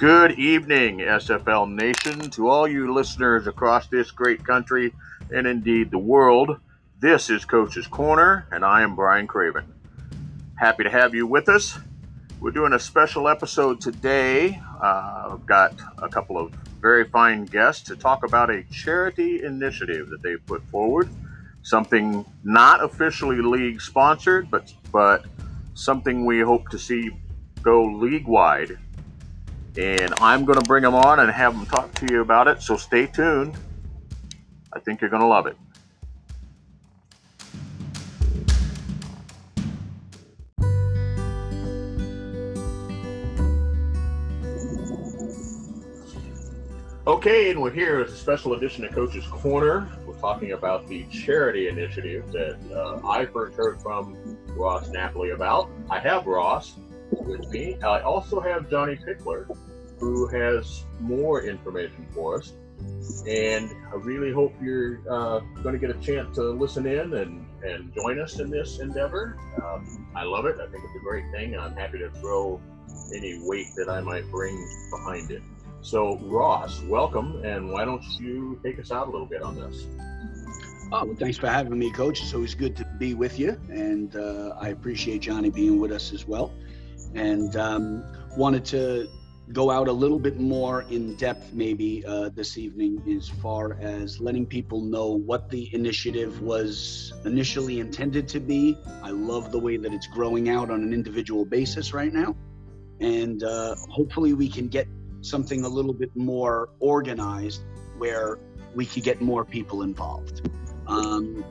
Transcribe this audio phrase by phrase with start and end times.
[0.00, 4.94] Good evening, SFL Nation, to all you listeners across this great country
[5.30, 6.58] and indeed the world.
[6.98, 9.74] This is Coach's Corner, and I am Brian Craven.
[10.54, 11.78] Happy to have you with us.
[12.40, 14.58] We're doing a special episode today.
[14.82, 20.08] Uh, I've got a couple of very fine guests to talk about a charity initiative
[20.08, 21.10] that they've put forward.
[21.60, 25.26] Something not officially league sponsored, but but
[25.74, 27.10] something we hope to see
[27.62, 28.78] go league wide
[29.76, 32.62] and I'm going to bring them on and have them talk to you about it.
[32.62, 33.56] So stay tuned.
[34.72, 35.56] I think you're going to love it.
[47.06, 49.88] Okay, and we're here as a special edition of Coach's Corner.
[50.06, 55.70] We're talking about the charity initiative that uh, I first heard from Ross Napoli about.
[55.90, 56.76] I have Ross
[57.12, 57.76] with me.
[57.82, 59.46] I also have Johnny Pickler,
[59.98, 62.52] who has more information for us.
[63.26, 67.46] And I really hope you're uh, going to get a chance to listen in and,
[67.62, 69.36] and join us in this endeavor.
[69.62, 70.56] Um, I love it.
[70.56, 71.58] I think it's a great thing.
[71.58, 72.60] I'm happy to throw
[73.14, 74.56] any weight that I might bring
[74.90, 75.42] behind it.
[75.82, 77.42] So, Ross, welcome.
[77.44, 79.86] And why don't you take us out a little bit on this?
[80.92, 82.22] Oh, well, thanks for having me, Coach.
[82.22, 83.60] It's always good to be with you.
[83.68, 86.52] And uh, I appreciate Johnny being with us as well
[87.14, 88.04] and um,
[88.36, 89.08] wanted to
[89.52, 94.20] go out a little bit more in depth maybe uh, this evening as far as
[94.20, 98.78] letting people know what the initiative was initially intended to be.
[99.02, 102.36] I love the way that it's growing out on an individual basis right now.
[103.00, 104.86] And uh, hopefully we can get
[105.22, 107.62] something a little bit more organized
[107.98, 108.38] where
[108.74, 110.48] we could get more people involved.
[110.86, 111.44] Um,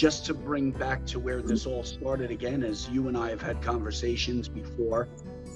[0.00, 3.42] just to bring back to where this all started again, as you and I have
[3.42, 5.08] had conversations before,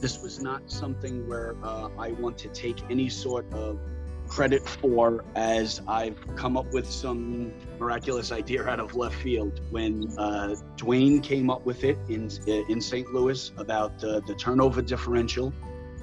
[0.03, 3.81] this was not something where uh, I want to take any sort of
[4.29, 9.63] credit for as I've come up with some miraculous idea out of left field.
[9.71, 12.29] When uh, Dwayne came up with it in
[12.69, 13.15] in St.
[13.15, 15.55] Louis about the, the turnover differential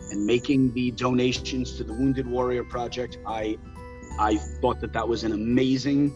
[0.10, 3.60] and making the donations to the Wounded Warrior Project, I
[4.18, 6.12] I thought that that was an amazing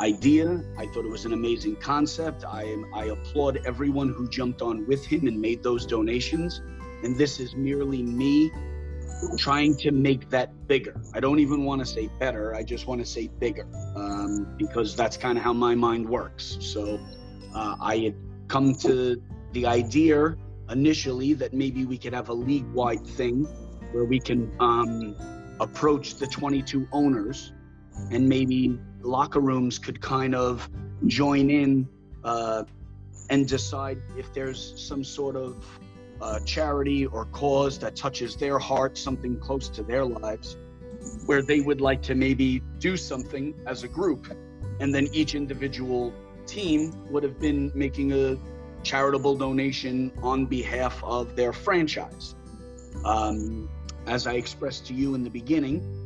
[0.00, 0.62] idea.
[0.78, 2.44] I thought it was an amazing concept.
[2.44, 6.60] I I applaud everyone who jumped on with him and made those donations.
[7.02, 8.50] And this is merely me
[9.38, 11.00] trying to make that bigger.
[11.14, 12.54] I don't even want to say better.
[12.54, 13.66] I just want to say bigger
[13.96, 16.56] um, because that's kind of how my mind works.
[16.60, 17.00] So
[17.54, 18.14] uh, I had
[18.48, 19.22] come to
[19.52, 20.36] the idea
[20.70, 23.44] initially that maybe we could have a league-wide thing
[23.92, 25.14] where we can um,
[25.60, 27.52] approach the 22 owners
[28.10, 30.68] and maybe locker rooms could kind of
[31.06, 31.88] join in
[32.24, 32.64] uh,
[33.30, 35.64] and decide if there's some sort of
[36.20, 40.56] uh, charity or cause that touches their heart, something close to their lives,
[41.26, 44.34] where they would like to maybe do something as a group.
[44.80, 46.12] And then each individual
[46.46, 48.36] team would have been making a
[48.82, 52.34] charitable donation on behalf of their franchise.
[53.04, 53.68] Um,
[54.06, 56.03] as I expressed to you in the beginning,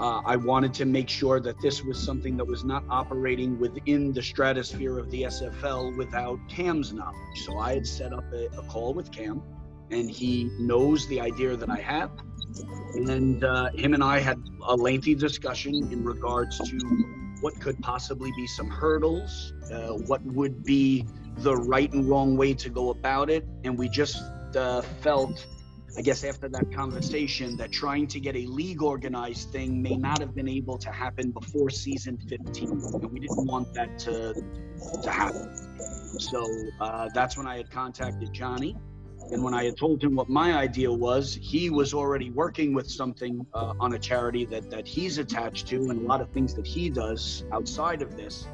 [0.00, 4.12] uh, I wanted to make sure that this was something that was not operating within
[4.14, 7.44] the stratosphere of the SFL without Cam's knowledge.
[7.44, 9.42] So I had set up a, a call with Cam,
[9.90, 12.10] and he knows the idea that I have.
[12.94, 16.78] And uh, him and I had a lengthy discussion in regards to
[17.42, 21.04] what could possibly be some hurdles, uh, what would be
[21.38, 23.46] the right and wrong way to go about it.
[23.64, 24.22] And we just
[24.56, 25.46] uh, felt
[25.96, 30.20] I guess after that conversation that trying to get a league organized thing may not
[30.20, 34.34] have been able to happen before season 15 and we didn't want that to
[35.02, 35.50] to happen.
[36.18, 36.46] So
[36.80, 38.76] uh, that's when i had contacted johnny.
[39.32, 42.88] And when i had told him what my idea was he was already working with
[42.88, 46.54] something uh, on a charity that that he's attached to and a lot of things
[46.54, 48.46] that he does outside of this.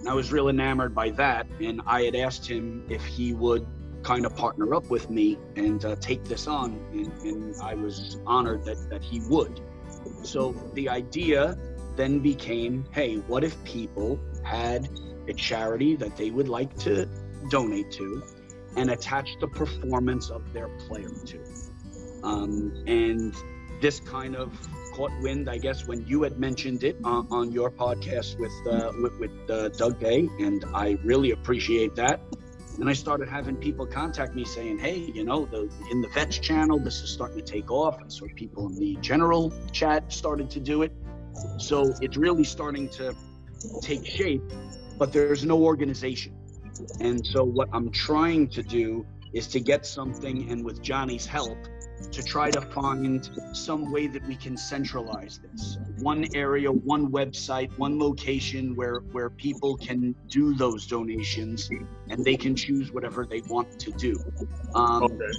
[0.00, 1.46] And i was real enamored by that.
[1.60, 3.64] And i had asked him if he would
[4.02, 6.72] kind of partner up with me and uh, take this on.
[6.92, 9.60] And, and, I was honored that, that he would.
[10.22, 11.58] So the idea
[11.96, 14.88] then became hey, what if people had
[15.28, 17.06] a charity that they would like to
[17.50, 18.22] donate to
[18.76, 21.38] and attach the performance of their player to?
[22.22, 23.34] Um, and
[23.80, 24.52] this kind of
[24.94, 28.92] caught wind, I guess, when you had mentioned it on, on your podcast with uh,
[29.00, 32.20] with, with uh, Doug Day, and I really appreciate that.
[32.78, 36.38] And I started having people contact me saying, hey, you know, the, in the vets
[36.38, 38.00] channel, this is starting to take off.
[38.00, 40.92] And so people in the general chat started to do it.
[41.58, 43.14] So it's really starting to
[43.82, 44.42] take shape,
[44.98, 46.36] but there's no organization.
[47.00, 51.58] And so what I'm trying to do is to get something and with Johnny's help
[52.12, 55.78] to try to find some way that we can centralize this.
[56.00, 61.70] One area one website one location where where people can do those donations
[62.08, 64.14] and they can choose whatever they want to do.
[64.74, 65.32] Um, okay.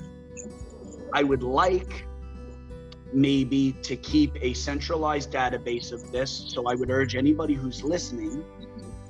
[1.14, 2.06] i would like
[3.14, 6.32] maybe to keep a centralized database of this.
[6.48, 8.46] So i would urge anybody who's listening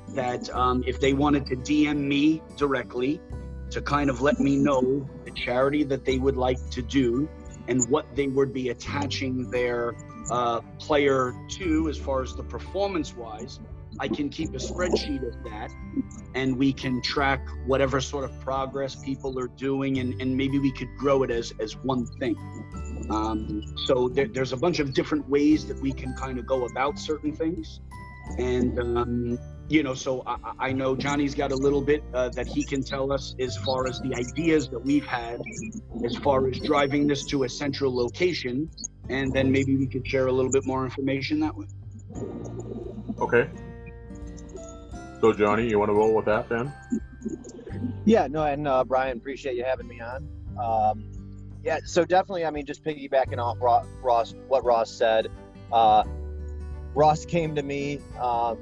[0.10, 3.22] that um, if they wanted to dm me directly
[3.70, 7.30] to kind of let me know the charity that they would like to do
[7.72, 9.96] and what they would be attaching their
[10.30, 13.62] uh, player to as far as the performance wise.
[14.00, 15.72] I can keep a spreadsheet of that
[16.36, 20.72] and we can track whatever sort of progress people are doing and, and maybe we
[20.72, 22.36] could grow it as, as one thing.
[23.10, 26.66] Um, so there, there's a bunch of different ways that we can kind of go
[26.66, 27.80] about certain things.
[28.38, 29.40] And um,
[29.72, 32.84] you know, so I, I, know Johnny's got a little bit uh, that he can
[32.84, 35.40] tell us as far as the ideas that we've had,
[36.04, 38.70] as far as driving this to a central location,
[39.08, 41.68] and then maybe we could share a little bit more information that way.
[43.20, 43.50] Okay.
[45.22, 46.74] So, Johnny, you want to roll with that then?
[48.04, 50.28] Yeah, no, and uh, Brian, appreciate you having me on.
[50.60, 51.12] Um,
[51.64, 55.30] yeah, so definitely, I mean, just piggybacking off Ross, what Ross said.
[55.72, 56.04] Uh,
[56.94, 58.00] Ross came to me.
[58.20, 58.58] Um,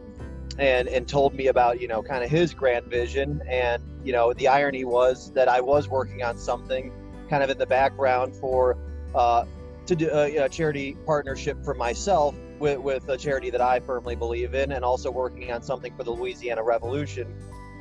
[0.60, 3.42] and and told me about you know kind of his grand vision.
[3.48, 6.92] And you know the irony was that I was working on something
[7.30, 8.78] kind of in the background for
[9.16, 9.46] uh,
[9.86, 14.16] to do uh, a charity partnership for myself with, with a charity that I firmly
[14.16, 17.34] believe in and also working on something for the Louisiana Revolution.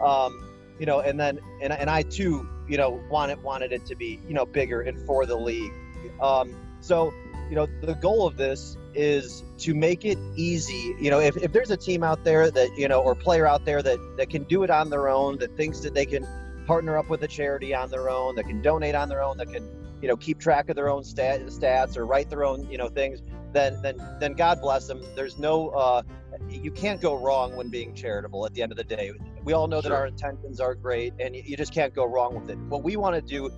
[0.05, 0.45] Um,
[0.79, 4.21] you know and then and, and I too you know wanted wanted it to be
[4.29, 5.73] you know bigger and for the league.
[6.21, 7.13] Um, so
[7.49, 10.97] you know the goal of this is to make it easy.
[11.01, 13.65] You know, if, if there's a team out there that, you know, or player out
[13.65, 16.27] there that, that can do it on their own, that thinks that they can
[16.67, 19.53] partner up with a charity on their own, that can donate on their own, that
[19.53, 19.67] can,
[20.03, 22.89] you know, keep track of their own stat, stats or write their own, you know,
[22.89, 23.23] things,
[23.53, 25.01] then, then, then God bless them.
[25.15, 26.03] There's no, uh,
[26.49, 29.13] you can't go wrong when being charitable at the end of the day.
[29.45, 29.91] We all know sure.
[29.91, 32.59] that our intentions are great and you just can't go wrong with it.
[32.69, 33.51] What we want to do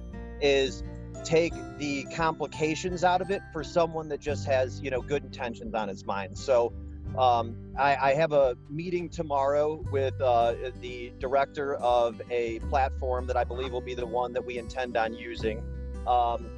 [0.42, 0.82] is
[1.24, 5.74] take the complications out of it for someone that just has you know good intentions
[5.74, 6.72] on his mind so
[7.18, 13.36] um, I, I, have a meeting tomorrow with uh, the director of a platform that
[13.36, 15.62] I believe will be the one that we intend on using.
[16.06, 16.48] Um,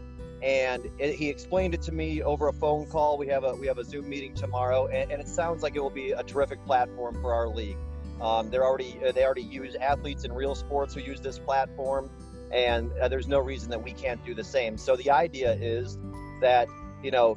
[0.43, 3.17] and it, he explained it to me over a phone call.
[3.17, 5.81] We have a we have a Zoom meeting tomorrow, and, and it sounds like it
[5.81, 7.79] will be a terrific platform for our league.
[8.21, 12.11] Um, they're already they already use athletes in real sports who use this platform
[12.53, 14.77] and uh, there's no reason that we can't do the same.
[14.77, 15.99] So the idea is
[16.41, 16.69] that
[17.03, 17.37] you know,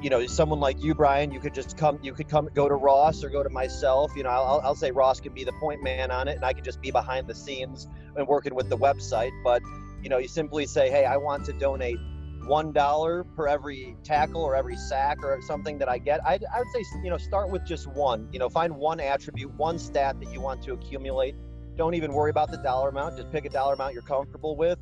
[0.00, 2.74] you know, someone like you, Brian, you could just come, you could come, go to
[2.74, 4.12] Ross or go to myself.
[4.14, 6.52] You know, I'll, I'll say Ross can be the point man on it, and I
[6.52, 9.32] can just be behind the scenes and working with the website.
[9.42, 9.62] But
[10.02, 11.98] you know, you simply say, hey, I want to donate
[12.44, 16.24] one dollar per every tackle or every sack or something that I get.
[16.24, 18.28] I, I would say, you know, start with just one.
[18.32, 21.34] You know, find one attribute, one stat that you want to accumulate
[21.78, 23.16] don't even worry about the dollar amount.
[23.16, 24.78] Just pick a dollar amount you're comfortable with,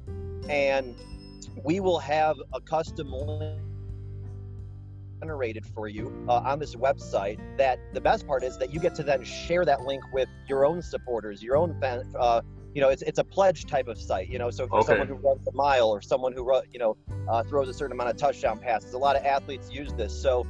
[0.49, 0.97] and
[1.63, 3.61] we will have a custom link
[5.21, 7.39] generated for you uh, on this website.
[7.59, 10.65] That the best part is that you get to then share that link with your
[10.65, 12.03] own supporters, your own fan.
[12.19, 12.41] Uh,
[12.75, 14.31] you know, it's it's a pledge type of site.
[14.31, 14.87] You know, so for okay.
[14.87, 16.97] someone who runs a mile or someone who you know
[17.29, 20.19] uh, throws a certain amount of touchdown passes, a lot of athletes use this.
[20.19, 20.47] So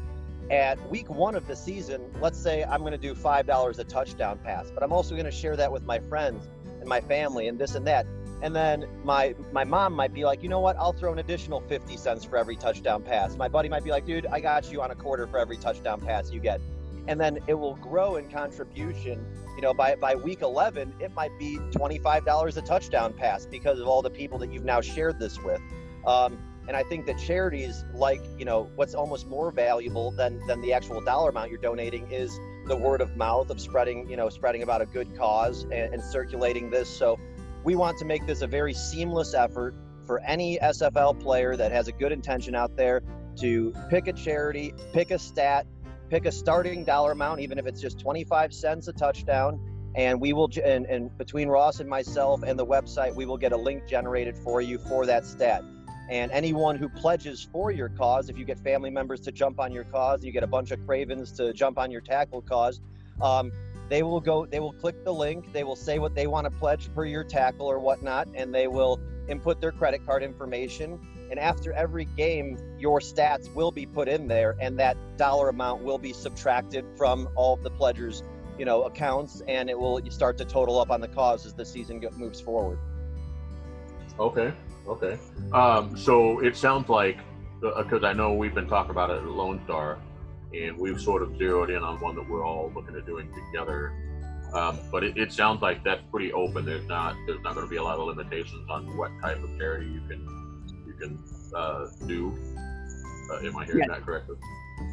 [0.50, 4.38] at week one of the season, let's say I'm going to do $5 a touchdown
[4.44, 6.48] pass, but I'm also going to share that with my friends
[6.80, 8.06] and my family and this and that.
[8.42, 10.76] And then my my mom might be like, you know what?
[10.76, 13.34] I'll throw an additional 50 cents for every touchdown pass.
[13.36, 16.00] My buddy might be like, dude, I got you on a quarter for every touchdown
[16.00, 16.60] pass you get.
[17.08, 19.24] And then it will grow in contribution.
[19.54, 23.88] You know, by, by week 11, it might be $25 a touchdown pass because of
[23.88, 25.62] all the people that you've now shared this with.
[26.06, 26.38] Um,
[26.68, 30.72] and I think that charities, like you know, what's almost more valuable than than the
[30.72, 34.62] actual dollar amount you're donating is the word of mouth of spreading, you know, spreading
[34.62, 36.88] about a good cause and, and circulating this.
[36.88, 37.18] So
[37.64, 41.88] we want to make this a very seamless effort for any SFL player that has
[41.88, 43.02] a good intention out there
[43.36, 45.66] to pick a charity, pick a stat,
[46.08, 49.60] pick a starting dollar amount, even if it's just 25 cents a touchdown.
[49.94, 53.52] And we will, and, and between Ross and myself and the website, we will get
[53.52, 55.64] a link generated for you for that stat.
[56.08, 59.72] And anyone who pledges for your cause, if you get family members to jump on
[59.72, 62.80] your cause, you get a bunch of cravens to jump on your tackle cause,
[63.20, 63.50] um,
[63.88, 66.50] they will go, they will click the link, they will say what they want to
[66.50, 70.98] pledge for your tackle or whatnot, and they will input their credit card information.
[71.30, 75.82] And after every game, your stats will be put in there, and that dollar amount
[75.82, 78.22] will be subtracted from all of the pledgers,
[78.58, 81.64] you know, accounts, and it will start to total up on the cause as the
[81.64, 82.78] season moves forward.
[84.18, 84.52] Okay.
[84.88, 85.18] Okay.
[85.52, 87.18] Um, so it sounds like
[87.60, 89.98] because uh, I know we've been talking about it at Lone Star,
[90.54, 93.92] and we've sort of zeroed in on one that we're all looking at doing together.
[94.52, 96.64] Um, but it, it, sounds like that's pretty open.
[96.64, 99.58] There's not there's not going to be a lot of limitations on what type of
[99.58, 101.22] charity you can you can
[101.54, 102.32] uh, do.
[103.30, 103.88] Uh, am I hearing yeah.
[103.88, 104.36] that correctly?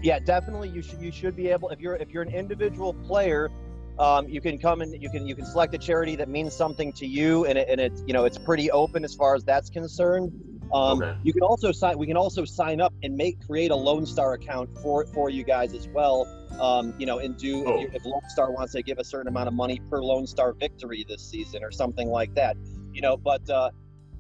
[0.02, 0.70] Yeah, definitely.
[0.70, 3.52] You should you should be able if you're if you're an individual player,
[4.00, 6.92] um, you can come and you can you can select a charity that means something
[6.94, 9.70] to you, and it, and it's you know it's pretty open as far as that's
[9.70, 10.32] concerned.
[10.74, 11.16] Um, okay.
[11.24, 11.98] You can also sign.
[12.00, 15.44] We can also sign up and make create a Lone Star account for for you
[15.44, 16.28] guys as well.
[16.60, 17.82] Um, you know, and do oh.
[17.82, 20.54] if, if Lone Star wants to give a certain amount of money per Lone Star
[20.54, 22.58] victory this season or something like that.
[22.92, 23.70] You know, but uh,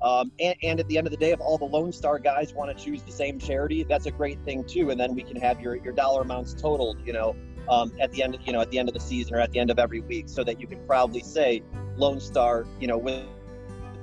[0.03, 2.53] um, and, and, at the end of the day, if all the Lone Star guys
[2.53, 4.89] want to choose the same charity, that's a great thing too.
[4.89, 6.97] And then we can have your your dollar amounts totaled.
[7.05, 7.35] You know,
[7.69, 9.51] um, at the end of you know at the end of the season or at
[9.51, 11.63] the end of every week, so that you can proudly say
[11.97, 12.65] Lone Star.
[12.79, 13.25] You know, with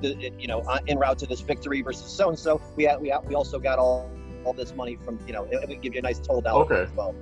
[0.00, 2.61] the, you know, en route to this victory versus so and so.
[2.76, 4.11] We we we also got all
[4.45, 5.45] all this money from you know.
[5.45, 6.83] It, would give you a nice total dollar okay.
[6.83, 7.14] as well.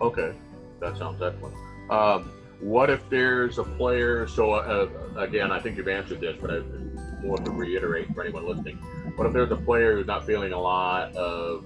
[0.00, 0.32] Okay,
[0.80, 1.54] that sounds excellent.
[1.90, 2.30] Um,
[2.60, 4.26] what if there's a player?
[4.26, 6.60] So uh, again, I think you've answered this, but I
[7.22, 8.76] more to reiterate for anyone listening.
[9.16, 11.64] What if there's a player who's not feeling a lot of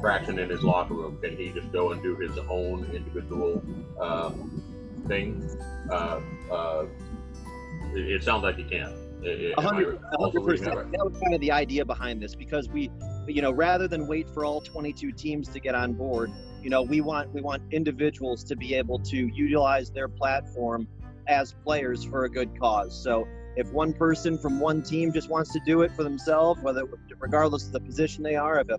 [0.00, 1.18] traction in his locker room?
[1.22, 3.62] Can he just go and do his own individual
[4.00, 4.62] um,
[5.06, 5.48] thing?
[5.90, 6.86] Uh, uh,
[7.94, 8.94] it, it, sounds like he can
[9.58, 9.98] hundred
[10.44, 10.92] percent.
[10.92, 12.90] That was kind of the idea behind this because we,
[13.26, 16.30] you know, rather than wait for all 22 teams to get on board,
[16.62, 20.88] you know, we want we want individuals to be able to utilize their platform
[21.26, 23.00] as players for a good cause.
[23.02, 23.26] So
[23.56, 26.84] if one person from one team just wants to do it for themselves, whether
[27.18, 28.78] regardless of the position they are, if a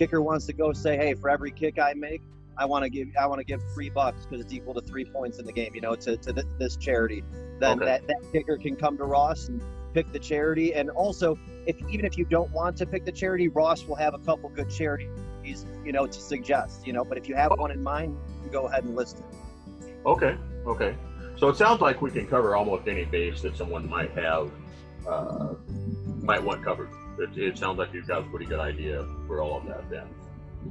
[0.00, 2.22] kicker wants to go say, hey, for every kick I make,
[2.56, 5.04] I want to give I want to give three bucks because it's equal to three
[5.04, 7.22] points in the game, you know, to, to this charity.
[7.58, 7.84] Then okay.
[7.84, 10.72] that, that kicker can come to Ross and pick the charity.
[10.74, 14.14] And also, if even if you don't want to pick the charity, Ross will have
[14.14, 16.86] a couple good charities, you know, to suggest.
[16.86, 18.16] You know, but if you have one in mind,
[18.50, 19.96] go ahead and list it.
[20.06, 20.34] Okay.
[20.66, 20.96] Okay.
[21.36, 24.50] So it sounds like we can cover almost any base that someone might have
[25.06, 25.54] uh,
[26.22, 26.88] might want covered.
[27.20, 30.06] It, it sounds like you've got a pretty good idea for all of that then.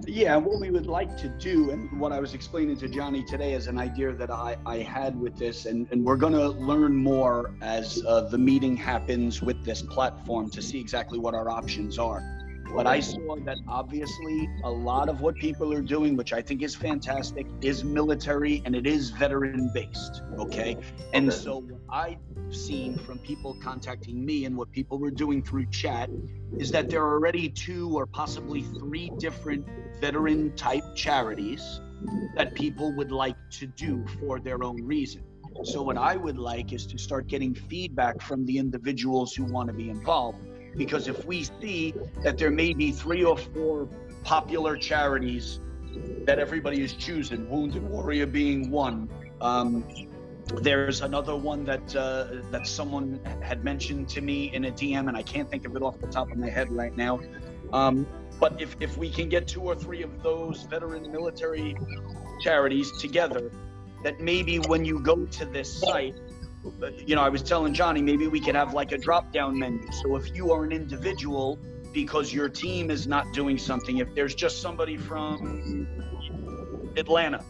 [0.05, 3.53] Yeah, what we would like to do, and what I was explaining to Johnny today
[3.53, 6.95] is an idea that I, I had with this, and, and we're going to learn
[6.95, 11.97] more as uh, the meeting happens with this platform to see exactly what our options
[11.97, 12.21] are.
[12.73, 16.61] But I saw that obviously a lot of what people are doing, which I think
[16.61, 20.21] is fantastic, is military and it is veteran based.
[20.37, 20.77] Okay.
[21.13, 22.17] And so what I've
[22.51, 26.09] seen from people contacting me and what people were doing through chat
[26.57, 29.65] is that there are already two or possibly three different
[29.99, 31.81] veteran type charities
[32.35, 35.23] that people would like to do for their own reason.
[35.63, 39.67] So, what I would like is to start getting feedback from the individuals who want
[39.67, 40.39] to be involved
[40.75, 43.87] because if we see that there may be three or four
[44.23, 45.59] popular charities
[46.25, 49.09] that everybody is choosing, Wounded Warrior being one,
[49.41, 49.85] um,
[50.61, 55.15] there's another one that uh, that someone had mentioned to me in a DM, and
[55.15, 57.19] I can't think of it off the top of my head right now.
[57.71, 58.07] Um,
[58.39, 61.75] but if, if we can get two or three of those veteran military
[62.41, 63.51] charities together,
[64.03, 66.17] that maybe when you go to this site,
[67.05, 69.85] you know, I was telling Johnny, maybe we could have like a drop down menu.
[70.03, 71.59] So if you are an individual,
[71.93, 75.87] because your team is not doing something, if there's just somebody from
[76.97, 77.43] Atlanta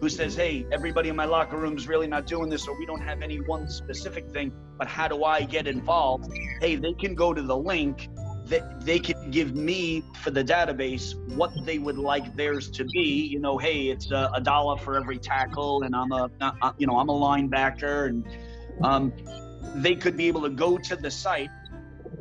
[0.00, 2.86] who says, hey, everybody in my locker room is really not doing this, or we
[2.86, 6.32] don't have any one specific thing, but how do I get involved?
[6.60, 8.08] Hey, they can go to the link
[8.48, 13.26] that they could give me for the database what they would like theirs to be.
[13.26, 16.86] You know, hey, it's a, a dollar for every tackle, and I'm a, uh, you
[16.86, 18.26] know, I'm a linebacker, and
[18.82, 19.12] um,
[19.76, 21.50] they could be able to go to the site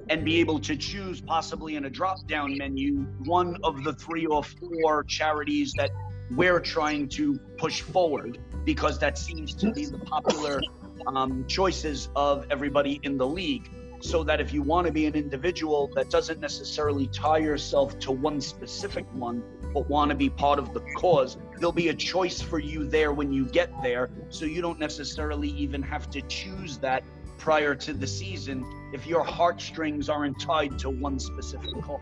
[0.10, 4.26] and be able to choose possibly in a drop down menu one of the three
[4.26, 5.92] or four charities that
[6.32, 10.62] we're trying to push forward because that seems to be the popular
[11.08, 13.70] um, choices of everybody in the league
[14.00, 18.12] so that if you want to be an individual that doesn't necessarily tie yourself to
[18.12, 22.42] one specific one, but want to be part of the cause, there'll be a choice
[22.42, 24.10] for you there when you get there.
[24.30, 27.04] So you don't necessarily even have to choose that
[27.38, 32.02] prior to the season if your heartstrings aren't tied to one specific cause.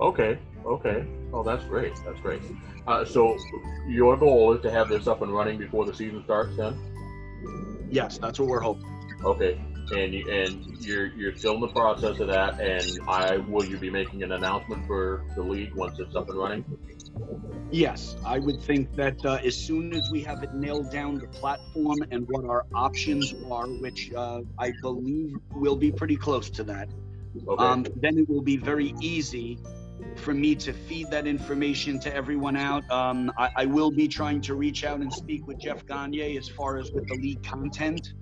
[0.00, 1.06] Okay, okay.
[1.32, 1.92] Oh, that's great.
[2.04, 2.42] That's great.
[2.86, 3.36] Uh, so
[3.86, 6.78] your goal is to have this up and running before the season starts then?
[7.90, 8.84] Yes, that's what we're hoping.
[9.24, 9.60] Okay
[9.92, 12.60] and you, and you're you're still in the process of that.
[12.60, 16.38] And I will you be making an announcement for the league once it's up and
[16.38, 16.64] running?
[17.70, 21.26] Yes, I would think that uh, as soon as we have it nailed down, the
[21.28, 26.64] platform and what our options are, which uh, I believe will be pretty close to
[26.64, 26.88] that,
[27.48, 27.64] okay.
[27.64, 29.58] um, then it will be very easy
[30.16, 32.88] for me to feed that information to everyone out.
[32.90, 36.48] Um, I, I, will be trying to reach out and speak with Jeff Gagne as
[36.48, 38.12] far as with the league content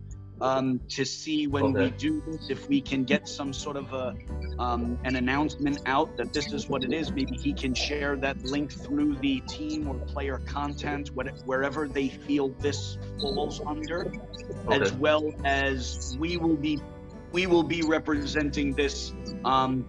[0.40, 1.84] um, to see when okay.
[1.84, 4.14] we do this if we can get some sort of a
[4.58, 7.12] um, an announcement out that this is what it is.
[7.12, 11.10] Maybe he can share that link through the team or player content,
[11.44, 14.12] wherever they feel this falls under,
[14.66, 14.80] okay.
[14.80, 16.80] as well as we will be
[17.32, 19.12] we will be representing this
[19.44, 19.84] um,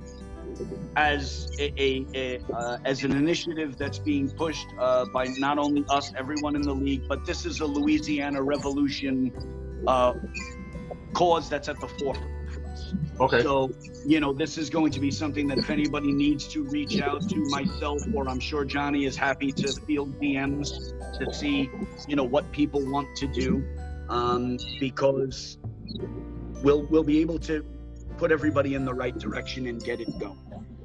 [0.96, 5.84] as a, a, a uh, as an initiative that's being pushed uh, by not only
[5.90, 9.32] us, everyone in the league, but this is a Louisiana revolution
[9.88, 10.14] uh,
[11.14, 12.32] cause that's at the forefront.
[13.20, 13.42] Okay.
[13.42, 13.72] So,
[14.06, 17.28] you know, this is going to be something that if anybody needs to reach out
[17.30, 20.70] to myself, or I'm sure Johnny is happy to field DMs
[21.20, 21.70] to see,
[22.08, 23.66] you know, what people want to do,
[24.10, 25.58] um, because
[26.62, 27.66] we'll we'll be able to
[28.18, 30.38] put everybody in the right direction and get it going.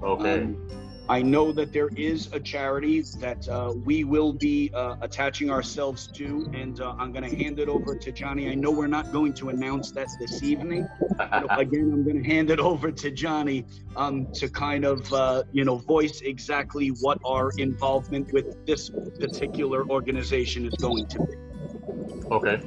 [0.03, 0.43] Okay.
[0.43, 0.71] Um,
[1.11, 6.07] I know that there is a charity that uh, we will be uh, attaching ourselves
[6.13, 8.49] to, and uh, I'm going to hand it over to Johnny.
[8.49, 10.87] I know we're not going to announce that this evening.
[11.19, 15.65] again, I'm going to hand it over to Johnny um, to kind of, uh, you
[15.65, 18.89] know, voice exactly what our involvement with this
[19.19, 21.35] particular organization is going to be.
[22.31, 22.61] Okay.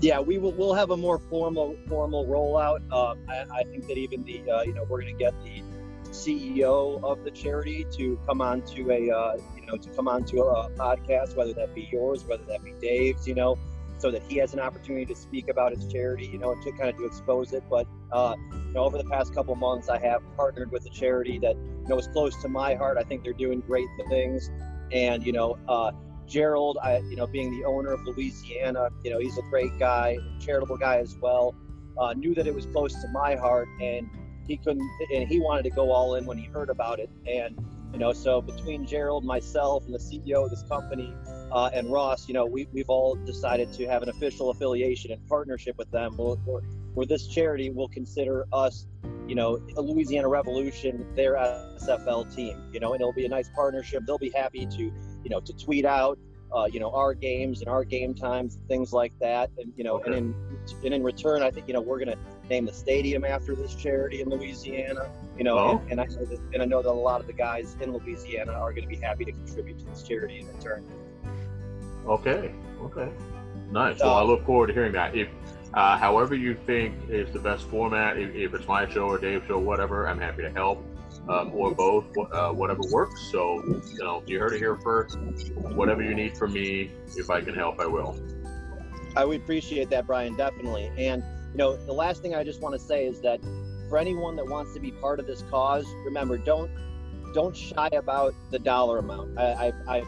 [0.00, 0.52] Yeah, we will.
[0.52, 2.80] We'll have a more formal formal rollout.
[2.90, 5.62] Um, I, I, think that even the, uh, you know, we're going to get the
[6.10, 10.24] CEO of the charity to come on to a uh, you know to come on
[10.24, 13.58] to a podcast, whether that be yours, whether that be Dave's, you know,
[13.98, 16.90] so that he has an opportunity to speak about his charity, you know, to kind
[16.90, 17.62] of to expose it.
[17.68, 21.38] But uh, you know, over the past couple months, I have partnered with a charity
[21.40, 22.98] that you know is close to my heart.
[22.98, 24.50] I think they're doing great things,
[24.92, 25.58] and you know.
[25.68, 25.92] Uh,
[26.26, 30.16] Gerald, I, you know, being the owner of Louisiana, you know, he's a great guy,
[30.38, 31.56] charitable guy as well.
[31.98, 34.08] Uh, knew that it was close to my heart, and
[34.46, 37.10] he couldn't, and he wanted to go all in when he heard about it.
[37.26, 37.56] And
[37.92, 41.12] you know, so between Gerald, myself, and the CEO of this company,
[41.50, 45.26] uh, and Ross, you know, we we've all decided to have an official affiliation and
[45.28, 46.14] partnership with them.
[46.16, 48.86] Where, this charity will consider us,
[49.26, 52.62] you know, a Louisiana Revolution, their SFL team.
[52.72, 54.04] You know, and it'll be a nice partnership.
[54.06, 56.18] They'll be happy to, you know, to tweet out
[56.52, 59.50] uh, you know our games and our game times things like that.
[59.58, 60.34] And you know and in
[60.84, 63.74] and in return i think you know we're going to name the stadium after this
[63.74, 65.82] charity in louisiana you know oh.
[65.90, 67.92] and, and, i know that, and i know that a lot of the guys in
[67.92, 70.84] louisiana are going to be happy to contribute to this charity in return.
[72.06, 73.10] Okay okay.
[73.70, 74.00] Nice.
[74.00, 75.14] Well i look forward to hearing that.
[75.16, 75.28] If
[75.74, 79.46] uh, however you think is the best format if, if it's my show or dave's
[79.46, 80.84] show whatever i'm happy to help
[81.28, 83.20] um, or both, uh, whatever works.
[83.30, 85.18] So, you know, you heard it here first.
[85.74, 88.18] Whatever you need from me, if I can help, I will.
[89.16, 90.90] I would appreciate that, Brian, definitely.
[90.96, 93.40] And, you know, the last thing I just want to say is that
[93.88, 96.70] for anyone that wants to be part of this cause, remember, don't
[97.32, 99.38] don't shy about the dollar amount.
[99.38, 100.02] I, I, I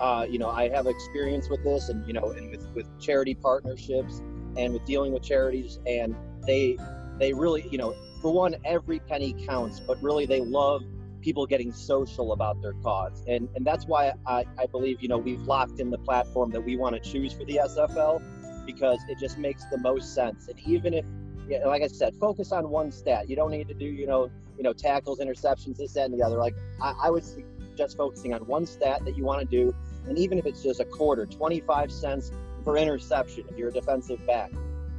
[0.00, 3.34] uh, you know, I have experience with this, and you know, and with with charity
[3.34, 4.22] partnerships
[4.58, 6.14] and with dealing with charities, and
[6.46, 6.76] they
[7.18, 10.82] they really, you know, for one, every penny counts, but really they love
[11.20, 13.22] people getting social about their cause.
[13.26, 16.60] And, and that's why I, I believe, you know, we've locked in the platform that
[16.60, 18.22] we want to choose for the SFL
[18.66, 20.48] because it just makes the most sense.
[20.48, 21.04] And even if,
[21.48, 23.28] yeah, like I said, focus on one stat.
[23.28, 26.24] You don't need to do, you know, you know, tackles, interceptions, this, that, and the
[26.24, 26.36] other.
[26.36, 29.74] Like I, I would suggest focusing on one stat that you want to do.
[30.06, 32.30] And even if it's just a quarter, 25 cents
[32.68, 34.50] per interception if you're a defensive back.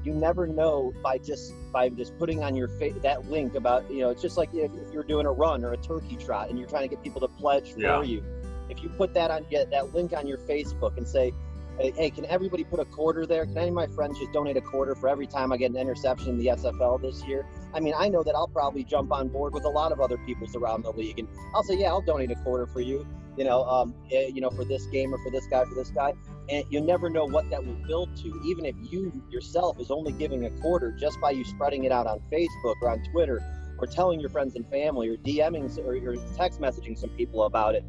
[0.03, 3.99] You never know by just by just putting on your face that link about you
[3.99, 6.57] know it's just like if, if, you're doing a run or a turkey trot and
[6.57, 7.97] you're trying to get people to pledge yeah.
[7.97, 8.23] for you.
[8.69, 11.31] If you put that on get that link on your facebook and say
[11.79, 13.45] hey can everybody put a quarter there?
[13.45, 15.77] Can any of my friends just donate a quarter for every time i get an
[15.77, 17.45] interception in the sfl this year?
[17.73, 20.17] I mean i know that i'll probably jump on board with a lot of other
[20.19, 23.05] people's around the league and i'll say yeah i'll donate a quarter for you
[23.39, 25.89] you know um, eh, you know for this game or for this guy for this
[25.89, 26.13] guy
[26.49, 30.11] and you never know what that will build to even if you yourself is only
[30.11, 33.41] giving a quarter just by you spreading it out on facebook or on twitter
[33.79, 37.75] or telling your friends and family or dming or you're text messaging some people about
[37.75, 37.85] it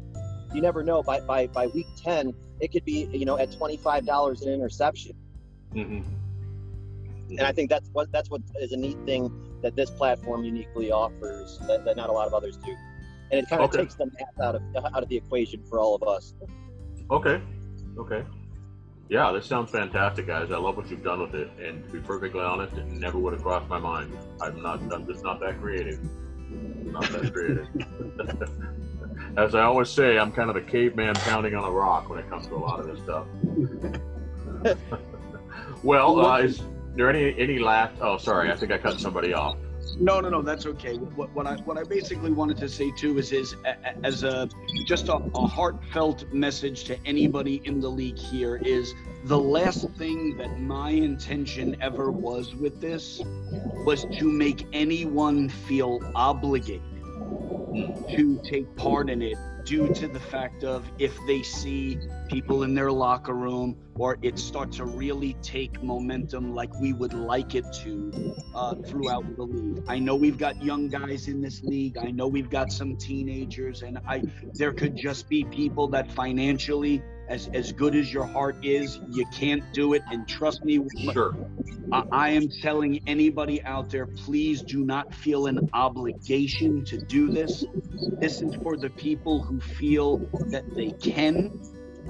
[0.53, 4.41] you never know by by, by week 10 it could be you know at $25
[4.41, 5.13] an interception
[5.73, 5.95] mm-hmm.
[5.95, 7.31] Mm-hmm.
[7.31, 9.29] and i think that's what that's what is a neat thing
[9.61, 12.73] that this platform uniquely offers that, that not a lot of others do
[13.31, 13.79] and it kind of okay.
[13.79, 16.33] takes the math out of out of the equation for all of us
[17.09, 17.41] okay
[17.97, 18.23] okay
[19.11, 20.51] yeah, this sounds fantastic, guys.
[20.51, 21.51] I love what you've done with it.
[21.61, 24.17] And to be perfectly honest, it never would have crossed my mind.
[24.39, 24.79] I'm not.
[24.93, 25.99] I'm just not that creative.
[26.49, 27.67] Not that creative.
[29.37, 32.29] As I always say, I'm kind of a caveman pounding on a rock when it
[32.29, 33.27] comes to a lot of this stuff.
[35.83, 36.63] well, uh, is
[36.95, 37.93] there any any last?
[37.99, 39.57] Oh, sorry, I think I cut somebody off.
[39.99, 40.95] No, no, no, that's okay.
[40.97, 43.55] What, what I what I basically wanted to say too is is
[44.03, 44.49] as a
[44.85, 48.93] just a, a heartfelt message to anybody in the league here is
[49.25, 53.21] the last thing that my intention ever was with this
[53.85, 56.81] was to make anyone feel obligated
[58.09, 61.97] to take part in it due to the fact of if they see
[62.29, 67.13] people in their locker room or it starts to really take momentum like we would
[67.13, 69.83] like it to uh, throughout the league.
[69.87, 71.97] I know we've got young guys in this league.
[71.97, 77.03] I know we've got some teenagers, and I there could just be people that financially
[77.31, 80.03] as, as good as your heart is, you can't do it.
[80.11, 81.33] And trust me, sure.
[81.91, 87.31] I, I am telling anybody out there, please do not feel an obligation to do
[87.31, 87.63] this.
[88.19, 90.17] This is for the people who feel
[90.49, 91.57] that they can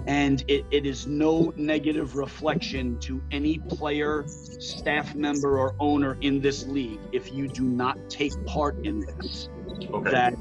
[0.07, 6.41] and it, it is no negative reflection to any player, staff member, or owner in
[6.41, 9.49] this league if you do not take part in this.
[9.93, 10.11] Okay.
[10.11, 10.33] That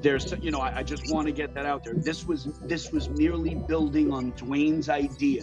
[0.00, 2.92] there's you know I, I just want to get that out there this was this
[2.92, 5.42] was merely building on dwayne's idea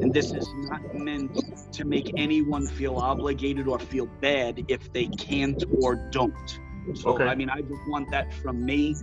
[0.00, 5.06] and this is not meant to make anyone feel obligated or feel bad if they
[5.06, 6.60] can't or don't
[6.94, 7.24] so okay.
[7.24, 8.94] i mean i just want that from me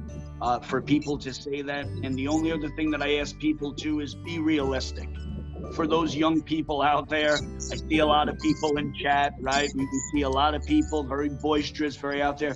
[0.41, 3.73] uh, for people to say that and the only other thing that i ask people
[3.73, 5.09] to is be realistic
[5.75, 7.35] for those young people out there.
[7.35, 9.69] I see a lot of people in chat, right?
[9.73, 12.53] We, we see a lot of people very boisterous, very out there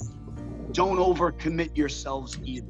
[0.72, 2.68] don't overcommit yourselves either.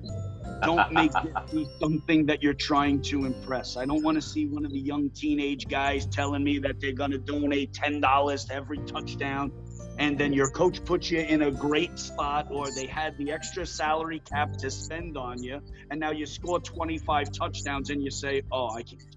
[0.64, 1.12] Don't make
[1.52, 3.78] this something that you're trying to impress.
[3.78, 6.94] I don't want to see one of the young teenage guys telling me that they're
[6.94, 9.52] going to donate $10 to every touchdown
[10.00, 13.66] and then your coach puts you in a great spot or they had the extra
[13.66, 18.44] salary cap to spend on you and now you score 25 touchdowns and you say,
[18.52, 19.17] "Oh, I can't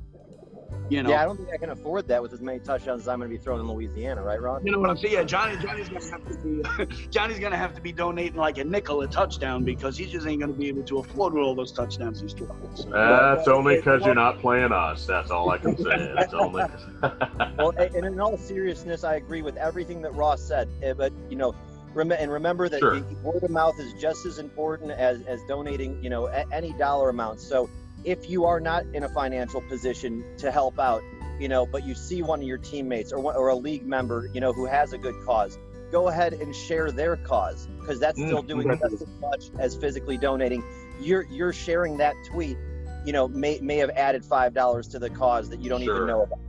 [0.90, 3.08] you know, yeah, I don't think I can afford that with as many touchdowns as
[3.08, 4.66] I'm going to be throwing in Louisiana, right, Ron?
[4.66, 5.14] You know what I'm saying?
[5.14, 8.36] Yeah, Johnny, Johnny's going to have to be Johnny's going to have to be donating
[8.36, 11.36] like a nickel a touchdown because he just ain't going to be able to afford
[11.36, 12.76] all those touchdowns he's throwing.
[12.76, 12.90] So.
[12.90, 15.06] That's only because you're not playing us.
[15.06, 16.12] That's all I can say.
[16.16, 16.64] That's only.
[17.56, 20.68] well, and in all seriousness, I agree with everything that Ross said.
[20.82, 21.54] Eh, but you know,
[21.96, 23.00] and remember that sure.
[23.22, 26.02] word of mouth is just as important as as donating.
[26.02, 27.40] You know, any dollar amount.
[27.40, 27.70] So
[28.04, 31.02] if you are not in a financial position to help out,
[31.38, 34.40] you know, but you see one of your teammates or, or a league member, you
[34.40, 35.58] know, who has a good cause,
[35.90, 39.74] go ahead and share their cause because that's mm, still doing just as much as
[39.74, 40.62] physically donating.
[41.00, 42.58] You're you're sharing that tweet,
[43.04, 45.96] you know, may may have added five dollars to the cause that you don't sure.
[45.96, 46.40] even know about.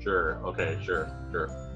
[0.00, 0.36] Sure.
[0.46, 0.78] Okay.
[0.82, 1.10] Sure.
[1.30, 1.67] Sure.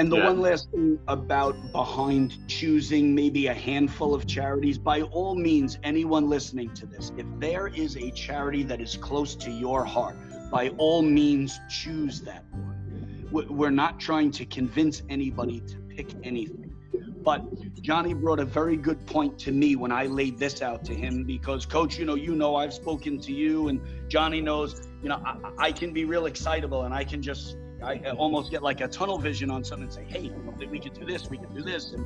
[0.00, 0.28] And the yeah.
[0.28, 6.30] one last thing about behind choosing maybe a handful of charities, by all means, anyone
[6.30, 10.16] listening to this, if there is a charity that is close to your heart,
[10.50, 13.26] by all means, choose that one.
[13.30, 16.74] We're not trying to convince anybody to pick anything.
[17.22, 20.94] But Johnny brought a very good point to me when I laid this out to
[20.94, 25.10] him because, coach, you know, you know, I've spoken to you, and Johnny knows, you
[25.10, 28.80] know, I, I can be real excitable and I can just I almost get like
[28.80, 30.30] a tunnel vision on something and say, hey,
[30.70, 31.92] we could do this, we could do this.
[31.92, 32.04] And,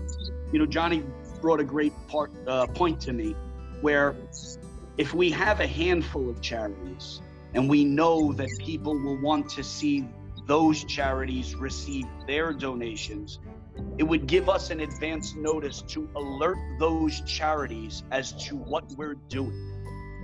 [0.53, 1.03] you know, Johnny
[1.41, 3.35] brought a great part, uh, point to me
[3.81, 4.17] where
[4.97, 7.21] if we have a handful of charities
[7.55, 10.07] and we know that people will want to see
[10.47, 13.41] those charities receive their donations,
[13.99, 19.15] it would give us an advance notice to alert those charities as to what we're
[19.29, 19.71] doing.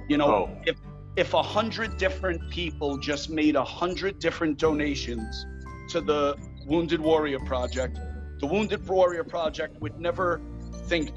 [0.08, 0.62] You know, oh.
[0.66, 0.76] if
[1.16, 5.46] if a hundred different people just made a hundred different donations
[5.88, 7.98] to the Wounded Warrior Project,
[8.38, 10.40] the Wounded Warrior Project would never
[10.86, 11.10] think,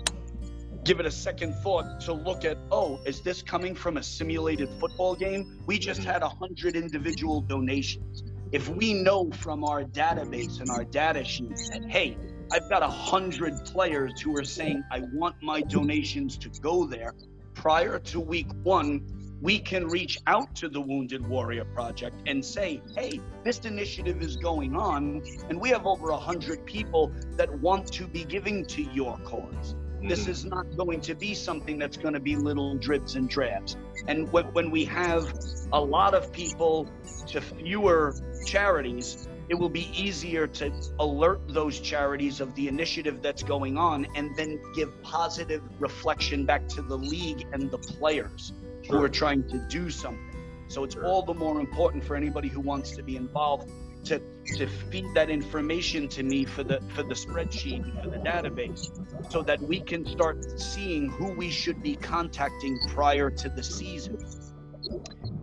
[0.83, 4.69] give it a second thought to look at, oh, is this coming from a simulated
[4.79, 5.59] football game?
[5.65, 6.09] We just mm-hmm.
[6.09, 8.23] had a hundred individual donations.
[8.51, 12.17] If we know from our database and our data sheet that, hey,
[12.51, 17.13] I've got a hundred players who are saying, I want my donations to go there
[17.53, 22.81] prior to week one, we can reach out to the Wounded Warrior Project and say,
[22.95, 28.07] hey, this initiative is going on, and we have over 100 people that want to
[28.07, 29.75] be giving to your cause.
[29.75, 30.07] Mm-hmm.
[30.07, 33.75] This is not going to be something that's going to be little drips and drabs.
[34.07, 35.37] And when, when we have
[35.73, 36.89] a lot of people
[37.27, 43.43] to fewer charities, it will be easier to alert those charities of the initiative that's
[43.43, 48.97] going on and then give positive reflection back to the league and the players sure.
[48.97, 50.19] who are trying to do something.
[50.67, 51.05] So it's sure.
[51.05, 53.69] all the more important for anybody who wants to be involved
[54.05, 58.91] to to feed that information to me for the for the spreadsheet for the database
[59.31, 64.17] so that we can start seeing who we should be contacting prior to the season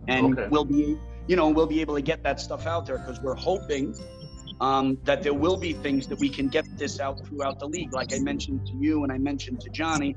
[0.07, 0.47] and okay.
[0.49, 0.95] we'll be
[1.27, 3.95] you know we'll be able to get that stuff out there because we're hoping
[4.61, 7.93] um, that there will be things that we can get this out throughout the league.
[7.93, 10.15] Like I mentioned to you and I mentioned to Johnny,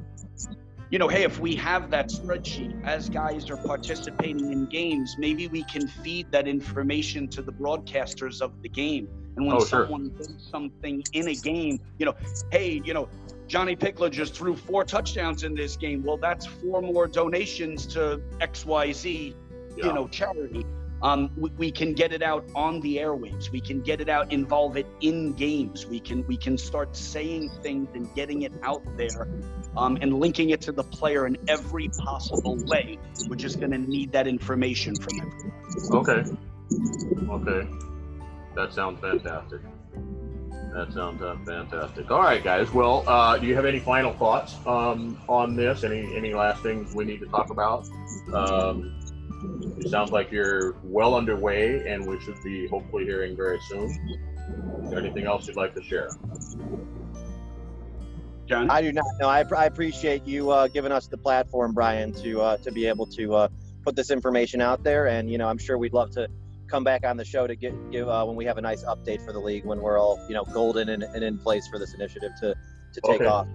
[0.94, 5.48] you know, hey, if we have that spreadsheet as guys are participating in games, maybe
[5.48, 9.09] we can feed that information to the broadcasters of the game.
[9.35, 10.18] And when oh, someone sure.
[10.18, 12.14] does something in a game, you know,
[12.52, 13.09] hey, you know,
[13.48, 16.04] Johnny Pickler just threw four touchdowns in this game.
[16.04, 19.35] Well, that's four more donations to XYZ,
[19.76, 19.87] yeah.
[19.87, 20.64] you know, charity.
[21.04, 23.50] Um, we, we, can get it out on the airwaves.
[23.50, 25.84] We can get it out, involve it in games.
[25.84, 29.28] We can we can start saying things and getting it out there,
[29.76, 32.98] um, and linking it to the player in every possible way.
[33.28, 35.52] We're just going to need that information from everyone.
[35.92, 36.24] Okay.
[37.28, 37.68] Okay.
[38.54, 39.60] That sounds fantastic.
[40.72, 42.10] That sounds uh, fantastic.
[42.10, 42.72] All right, guys.
[42.72, 45.84] Well, uh, do you have any final thoughts um, on this?
[45.84, 47.86] Any any last things we need to talk about?
[48.32, 49.03] Um,
[49.78, 53.90] it sounds like you're well underway, and we should be hopefully hearing very soon.
[54.83, 56.11] Is there anything else you'd like to share?
[58.46, 58.68] John?
[58.70, 59.28] I do not know.
[59.28, 63.07] I, I appreciate you uh, giving us the platform, Brian, to uh, to be able
[63.07, 63.48] to uh,
[63.83, 65.07] put this information out there.
[65.07, 66.28] And you know, I'm sure we'd love to
[66.68, 69.24] come back on the show to get give uh, when we have a nice update
[69.24, 71.94] for the league when we're all you know golden and, and in place for this
[71.94, 72.54] initiative to
[72.92, 73.26] to take okay.
[73.26, 73.46] off.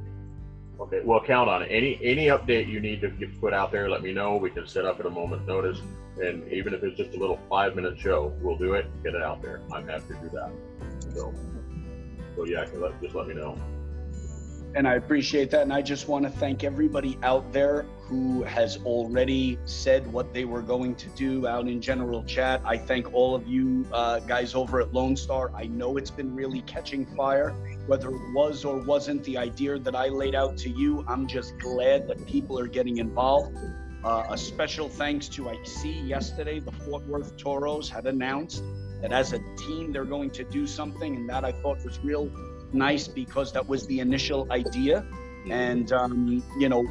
[0.79, 1.67] Okay, well, count on it.
[1.67, 4.37] Any any update you need to get put out there, let me know.
[4.37, 5.81] We can set up at a moment's notice,
[6.21, 8.85] and even if it's just a little five minute show, we'll do it.
[9.03, 9.61] Get it out there.
[9.73, 10.51] I'm happy to do that.
[11.13, 11.33] So,
[12.35, 13.57] so yeah, let, just let me know.
[14.75, 15.63] And I appreciate that.
[15.63, 20.45] And I just want to thank everybody out there who has already said what they
[20.45, 22.61] were going to do out in general chat.
[22.63, 25.51] I thank all of you uh, guys over at Lone Star.
[25.55, 27.55] I know it's been really catching fire
[27.89, 31.03] whether it was or wasn't the idea that I laid out to you.
[31.07, 33.57] I'm just glad that people are getting involved.
[34.03, 38.63] Uh, a special thanks to I see yesterday the Fort Worth Toros had announced
[39.01, 42.29] that as a team they're going to do something, and that I thought was real
[42.73, 45.05] nice because that was the initial idea.
[45.49, 46.85] And um, you know,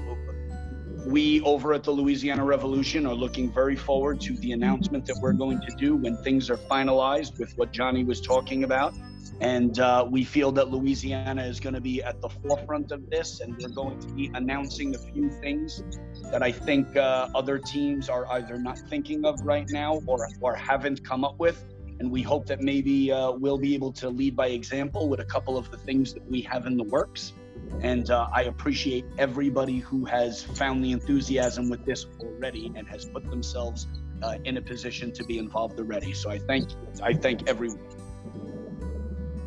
[1.06, 5.32] we over at the Louisiana Revolution are looking very forward to the announcement that we're
[5.32, 8.94] going to do when things are finalized with what Johnny was talking about.
[9.40, 13.40] And uh, we feel that Louisiana is going to be at the forefront of this,
[13.40, 15.84] and we're going to be announcing a few things
[16.32, 20.56] that I think uh, other teams are either not thinking of right now or, or
[20.56, 21.64] haven't come up with.
[22.00, 25.24] And we hope that maybe uh, we'll be able to lead by example with a
[25.24, 27.32] couple of the things that we have in the works.
[27.80, 33.04] And uh, I appreciate everybody who has found the enthusiasm with this already and has
[33.04, 33.86] put themselves
[34.22, 36.12] uh, in a position to be involved already.
[36.12, 36.70] So I thank
[37.02, 37.80] I thank everyone.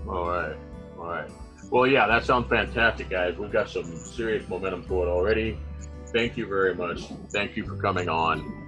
[0.08, 0.56] All right.
[0.98, 1.30] All right.
[1.70, 3.38] Well, yeah, that sounds fantastic, guys.
[3.38, 5.58] We've got some serious momentum for it already.
[6.08, 7.06] Thank you very much.
[7.30, 8.68] Thank you for coming on.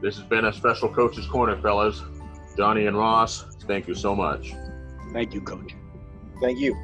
[0.00, 2.02] This has been a special Coach's Corner, fellas.
[2.56, 4.54] Johnny and Ross, thank you so much.
[5.12, 5.74] Thank you, Coach.
[6.40, 6.74] Thank you.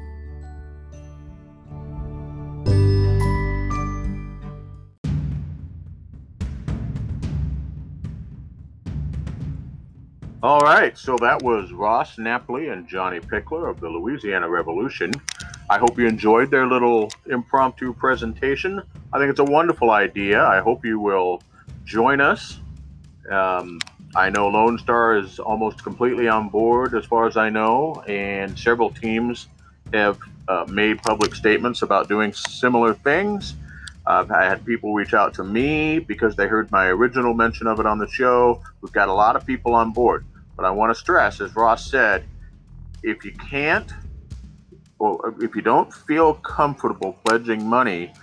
[10.43, 15.13] All right, so that was Ross Napoli and Johnny Pickler of the Louisiana Revolution.
[15.69, 18.81] I hope you enjoyed their little impromptu presentation.
[19.13, 20.43] I think it's a wonderful idea.
[20.43, 21.41] I hope you will
[21.85, 22.59] join us.
[23.31, 23.79] Um,
[24.15, 28.57] I know Lone Star is almost completely on board, as far as I know, and
[28.57, 29.47] several teams
[29.91, 33.55] have uh, made public statements about doing similar things.
[34.05, 37.87] I've had people reach out to me because they heard my original mention of it
[37.87, 38.61] on the show.
[38.81, 40.25] We've got a lot of people on board.
[40.55, 42.25] But I want to stress, as Ross said,
[43.01, 43.91] if you can't,
[44.99, 48.13] or if you don't feel comfortable pledging money,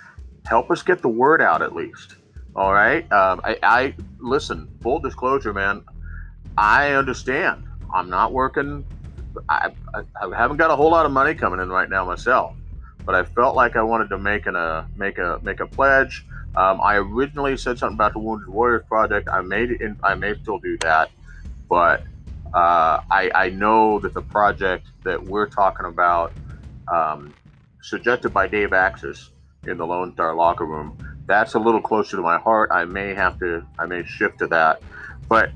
[0.46, 2.16] help us get the word out at least.
[2.56, 3.10] All right.
[3.12, 4.68] Um, I, I listen.
[4.82, 5.84] Full disclosure, man.
[6.56, 7.64] I understand.
[7.94, 8.84] I'm not working.
[9.48, 12.54] I, I, I, haven't got a whole lot of money coming in right now myself,
[13.04, 16.26] but I felt like I wanted to make an, a make a make a pledge.
[16.56, 19.28] Um, I originally said something about the Wounded Warriors Project.
[19.28, 19.80] I made it.
[20.02, 21.10] I may still do that,
[21.68, 22.02] but
[22.52, 26.32] uh, I, I, know that the project that we're talking about,
[26.92, 27.32] um,
[27.80, 29.30] suggested by Dave Axis
[29.68, 32.70] in the Lone Star locker room, that's a little closer to my heart.
[32.72, 34.82] I may have to, I may shift to that.
[35.28, 35.50] But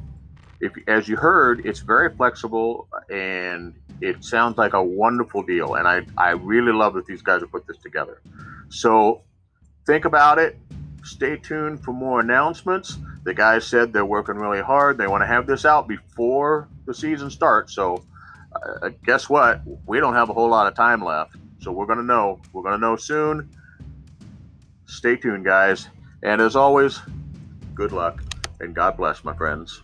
[0.61, 5.75] if, as you heard, it's very flexible and it sounds like a wonderful deal.
[5.75, 8.21] And I, I really love that these guys have put this together.
[8.69, 9.23] So
[9.87, 10.59] think about it.
[11.03, 12.97] Stay tuned for more announcements.
[13.25, 14.97] The guys said they're working really hard.
[14.99, 17.75] They want to have this out before the season starts.
[17.75, 18.05] So,
[18.55, 19.61] uh, guess what?
[19.87, 21.37] We don't have a whole lot of time left.
[21.61, 22.41] So, we're going to know.
[22.53, 23.51] We're going to know soon.
[24.87, 25.89] Stay tuned, guys.
[26.23, 27.01] And as always,
[27.75, 28.23] good luck
[28.61, 29.83] and God bless, my friends.